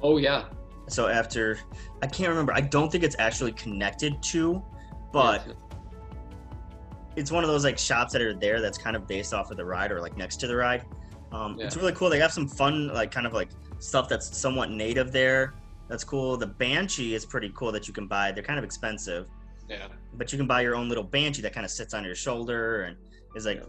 [0.02, 0.46] oh yeah,
[0.88, 1.60] So after,
[2.02, 2.54] I can't remember.
[2.54, 4.62] I don't think it's actually connected to,
[5.14, 5.54] but Yeah.
[7.16, 9.58] it's one of those like shops that are there that's kind of based off of
[9.58, 10.84] the ride or like next to the ride.
[11.32, 12.10] Um, It's really cool.
[12.10, 15.56] They have some fun, like kind of like stuff that's somewhat native there.
[15.90, 16.38] That's cool.
[16.38, 18.32] The Banshee is pretty cool that you can buy.
[18.32, 19.28] They're kind of expensive,
[19.70, 22.16] yeah, but you can buy your own little Banshee that kind of sits on your
[22.16, 22.98] shoulder and
[23.36, 23.66] is like, Yeah.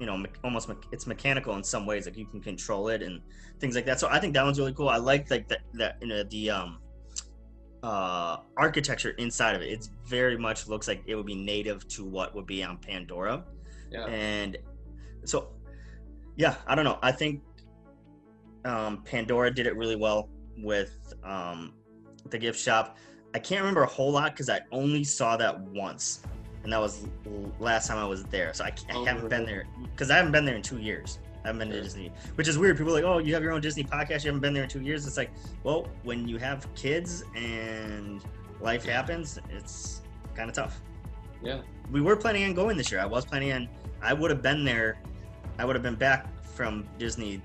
[0.00, 2.06] You know, almost me- it's mechanical in some ways.
[2.06, 3.20] Like you can control it and
[3.60, 3.98] things like that.
[4.00, 4.88] So I think that one's really cool.
[4.88, 6.78] I like like that that you know the um
[7.82, 9.70] uh architecture inside of it.
[9.70, 13.44] It's very much looks like it would be native to what would be on Pandora.
[13.90, 14.06] yeah.
[14.06, 14.58] And
[15.24, 15.48] so,
[16.36, 16.98] yeah, I don't know.
[17.02, 17.42] I think
[18.64, 20.28] um, Pandora did it really well
[20.58, 21.74] with um,
[22.30, 22.96] the gift shop.
[23.34, 26.22] I can't remember a whole lot because I only saw that once,
[26.66, 27.06] and that was
[27.60, 28.52] last time I was there.
[28.52, 31.20] So I, I Oh, haven't been there because I haven't been there in two years.
[31.44, 32.76] I haven't been to Disney, which is weird.
[32.76, 34.24] People are like, oh, you have your own Disney podcast.
[34.24, 35.06] You haven't been there in two years.
[35.06, 35.30] It's like,
[35.62, 38.20] well, when you have kids and
[38.60, 40.00] life happens, it's
[40.34, 40.80] kind of tough
[41.40, 41.60] Yeah.
[41.92, 43.00] we were planning on going this year.
[43.00, 43.68] I was planning on.
[44.02, 44.98] I would have been there.
[45.60, 46.26] I would have been back
[46.56, 47.40] from Disney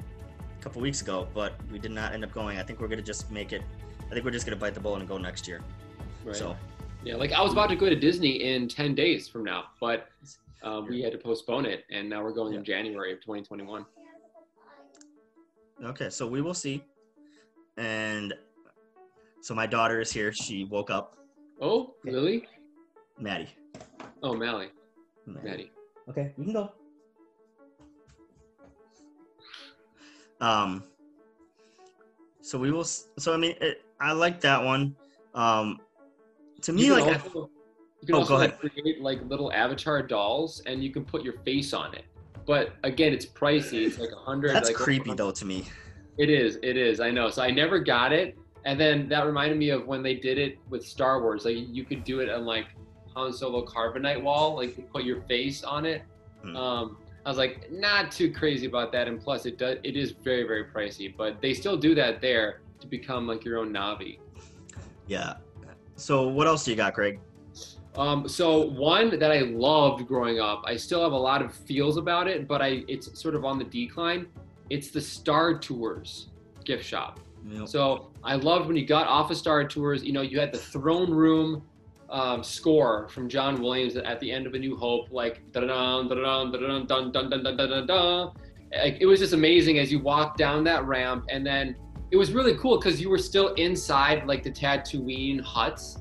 [0.59, 2.57] a couple weeks ago, but we did not end up going.
[2.57, 3.61] I think we're gonna just make it.
[4.09, 5.61] I think we're just gonna bite the bullet and go next year.
[6.25, 6.35] Right.
[6.35, 6.57] So
[7.03, 10.09] Yeah, like I was about to go to Disney in 10 days from now, but
[10.61, 13.85] uh, we had to postpone it, and now we're going in January of 2021.
[15.85, 16.83] okay, so we will see.
[17.77, 18.33] And
[19.41, 20.31] so my daughter is here.
[20.31, 21.17] She woke up.
[21.59, 22.47] Oh, Lily?
[23.17, 23.49] Maddie.
[24.21, 24.67] Oh, Mally.
[25.25, 25.71] Maddie.
[26.07, 26.71] Okay, you can go.
[30.39, 30.83] Um.
[32.41, 32.83] So we will.
[32.83, 34.95] So I mean, it, I like that one.
[35.33, 35.79] Um.
[36.63, 37.49] To me, You like, also,
[38.01, 41.33] you can Oh, also like, create like little avatar dolls, and you can put your
[41.45, 42.05] face on it.
[42.45, 43.85] But again, it's pricey.
[43.85, 44.55] It's like a hundred.
[44.55, 45.65] that's like, creepy though to me.
[46.17, 46.57] It is.
[46.61, 46.99] It is.
[46.99, 47.29] I know.
[47.29, 50.57] So I never got it, and then that reminded me of when they did it
[50.69, 51.45] with Star Wars.
[51.45, 52.67] Like you could do it on like
[53.15, 56.03] Han Solo Carbonite wall, like you put your face on it.
[56.41, 56.55] Hmm.
[56.55, 59.77] Um, I was like, not too crazy about that, and plus it does.
[59.83, 63.59] It is very very pricey, but they still do that there to become like your
[63.59, 64.17] own Na'vi.
[65.07, 65.35] Yeah.
[66.01, 67.19] So what else do you got, Greg?
[67.95, 71.97] Um, so one that I loved growing up, I still have a lot of feels
[71.97, 74.27] about it, but I it's sort of on the decline.
[74.69, 76.29] It's the Star Tours
[76.63, 77.19] gift shop.
[77.47, 77.67] Yep.
[77.67, 80.03] So I loved when you got off of Star Tours.
[80.03, 81.63] You know, you had the throne room
[82.09, 85.67] um, score from John Williams at the end of A New Hope, like da da
[85.67, 88.31] da da da da dun dun dun dun dun.
[88.73, 91.75] Like it was just amazing as you walked down that ramp, and then
[92.11, 95.97] it was really cool because you were still inside like the Tatooine huts,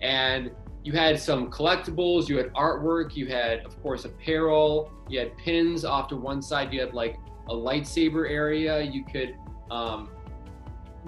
[0.00, 0.50] and
[0.82, 5.84] you had some collectibles, you had artwork, you had of course apparel, you had pins
[5.84, 7.16] off to one side, you had like
[7.48, 9.36] a lightsaber area, you could
[9.70, 10.10] um,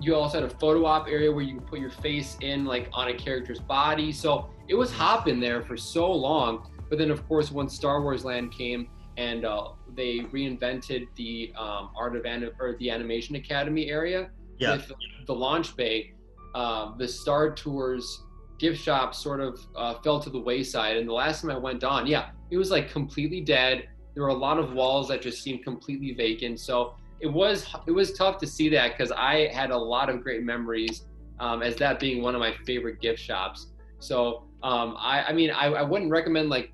[0.00, 2.88] you also had a photo op area where you could put your face in like
[2.92, 4.12] on a character's body.
[4.12, 6.70] So it was hopping there for so long.
[6.88, 11.90] But then of course when Star Wars Land came and uh, they reinvented the um,
[11.96, 14.76] art of anim- or the animation academy area Yeah.
[14.76, 14.92] with
[15.26, 16.12] the launch bay,
[16.54, 18.22] um, the Star Tours
[18.58, 20.96] gift shop sort of uh, fell to the wayside.
[20.96, 23.88] And the last time I went on, yeah, it was like completely dead.
[24.14, 26.60] There were a lot of walls that just seemed completely vacant.
[26.60, 30.22] So it was it was tough to see that because I had a lot of
[30.22, 31.06] great memories
[31.40, 33.68] um, as that being one of my favorite gift shops.
[33.98, 36.72] So um, I, I mean I, I wouldn't recommend like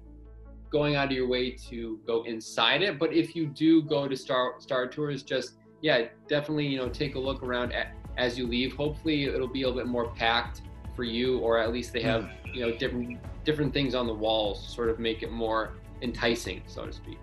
[0.71, 4.17] going out of your way to go inside it, but if you do go to
[4.17, 8.47] Star Star Tours, just yeah, definitely you know take a look around at, as you
[8.47, 8.75] leave.
[8.77, 10.63] Hopefully it'll be a little bit more packed
[10.97, 14.65] for you, or at least they have you know different different things on the walls,
[14.67, 17.19] to sort of make it more enticing, so to speak.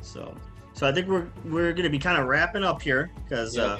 [0.00, 0.34] So,
[0.74, 3.62] so I think we're we're gonna be kind of wrapping up here because, Yeah.
[3.64, 3.78] uh,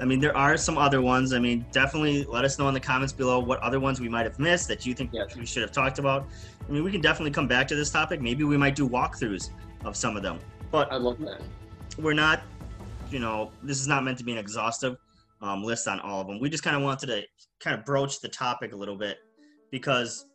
[0.00, 1.32] I mean, there are some other ones.
[1.32, 4.24] I mean, definitely let us know in the comments below what other ones we might
[4.24, 5.36] have missed that you think Yes.
[5.36, 6.26] we should have talked about.
[6.68, 8.20] I mean, we can definitely come back to this topic.
[8.20, 9.50] Maybe we might do walkthroughs
[9.84, 10.38] of some of them,
[10.70, 11.40] but I love that.
[11.98, 12.42] we're not.
[13.10, 14.96] You know, this is not meant to be an exhaustive
[15.40, 16.40] um, list on all of them.
[16.40, 17.22] We just kind of wanted to
[17.60, 19.18] kind of broach the topic a little bit
[19.70, 20.26] because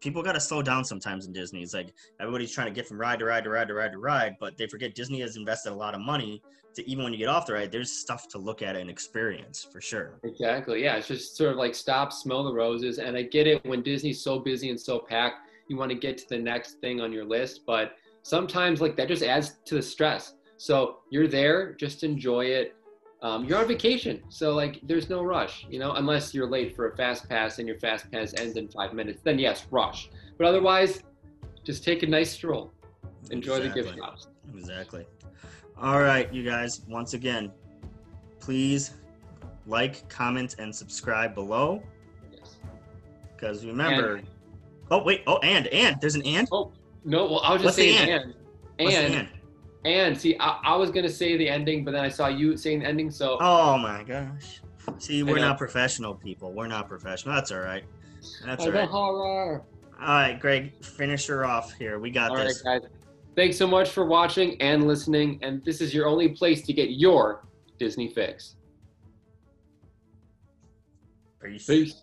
[0.00, 1.62] people got to slow down sometimes in Disney.
[1.62, 3.98] It's like everybody's trying to get from ride to ride to ride to ride to
[3.98, 6.42] ride, but they forget Disney has invested a lot of money
[6.74, 9.66] to even when you get off the ride, there's stuff to look at and experience
[9.70, 10.18] for sure.
[10.24, 10.82] Exactly.
[10.82, 10.96] Yeah.
[10.96, 12.98] It's just sort of like stop, smell the roses.
[12.98, 16.16] And I get it when Disney's so busy and so packed, you want to get
[16.18, 17.60] to the next thing on your list.
[17.66, 20.34] But sometimes, like, that just adds to the stress.
[20.56, 22.74] So you're there, just enjoy it.
[23.22, 24.22] Um, you're on vacation.
[24.30, 27.68] So, like, there's no rush, you know, unless you're late for a fast pass and
[27.68, 29.20] your fast pass ends in five minutes.
[29.22, 30.10] Then, yes, rush.
[30.38, 31.02] But otherwise,
[31.62, 32.72] just take a nice stroll.
[33.30, 34.00] Enjoy the gift Exactly.
[34.00, 34.26] shops.
[34.56, 35.06] Exactly.
[35.80, 37.52] All right, you guys, once again,
[38.40, 38.94] please
[39.68, 41.80] like, comment, and subscribe below.
[42.32, 42.56] Yes.
[43.36, 44.26] Because remember, And-
[44.90, 46.48] oh wait, oh and and there's an and.
[46.50, 46.72] Oh,
[47.04, 47.26] no.
[47.26, 48.24] Well, I was What's just the saying, and?
[48.24, 48.34] and.
[48.80, 49.28] What's the And,
[49.84, 50.18] and?
[50.18, 52.86] See, I, I was gonna say the ending, but then I saw you saying the
[52.86, 54.60] ending, so Oh my gosh.
[54.98, 56.52] See, we're not professional people.
[56.52, 57.34] We're not professional.
[57.34, 57.84] That's all right.
[58.44, 58.88] That's all right.
[58.88, 59.62] horror.
[60.00, 61.98] All right, Greg, finish her off here.
[61.98, 62.62] We got this.
[62.64, 62.90] All right, guys.
[63.34, 66.90] Thanks so much for watching and listening, and this is your only place to get
[66.90, 67.46] your
[67.78, 68.56] Disney fix.
[71.42, 71.66] Peace.
[71.66, 72.02] Peace.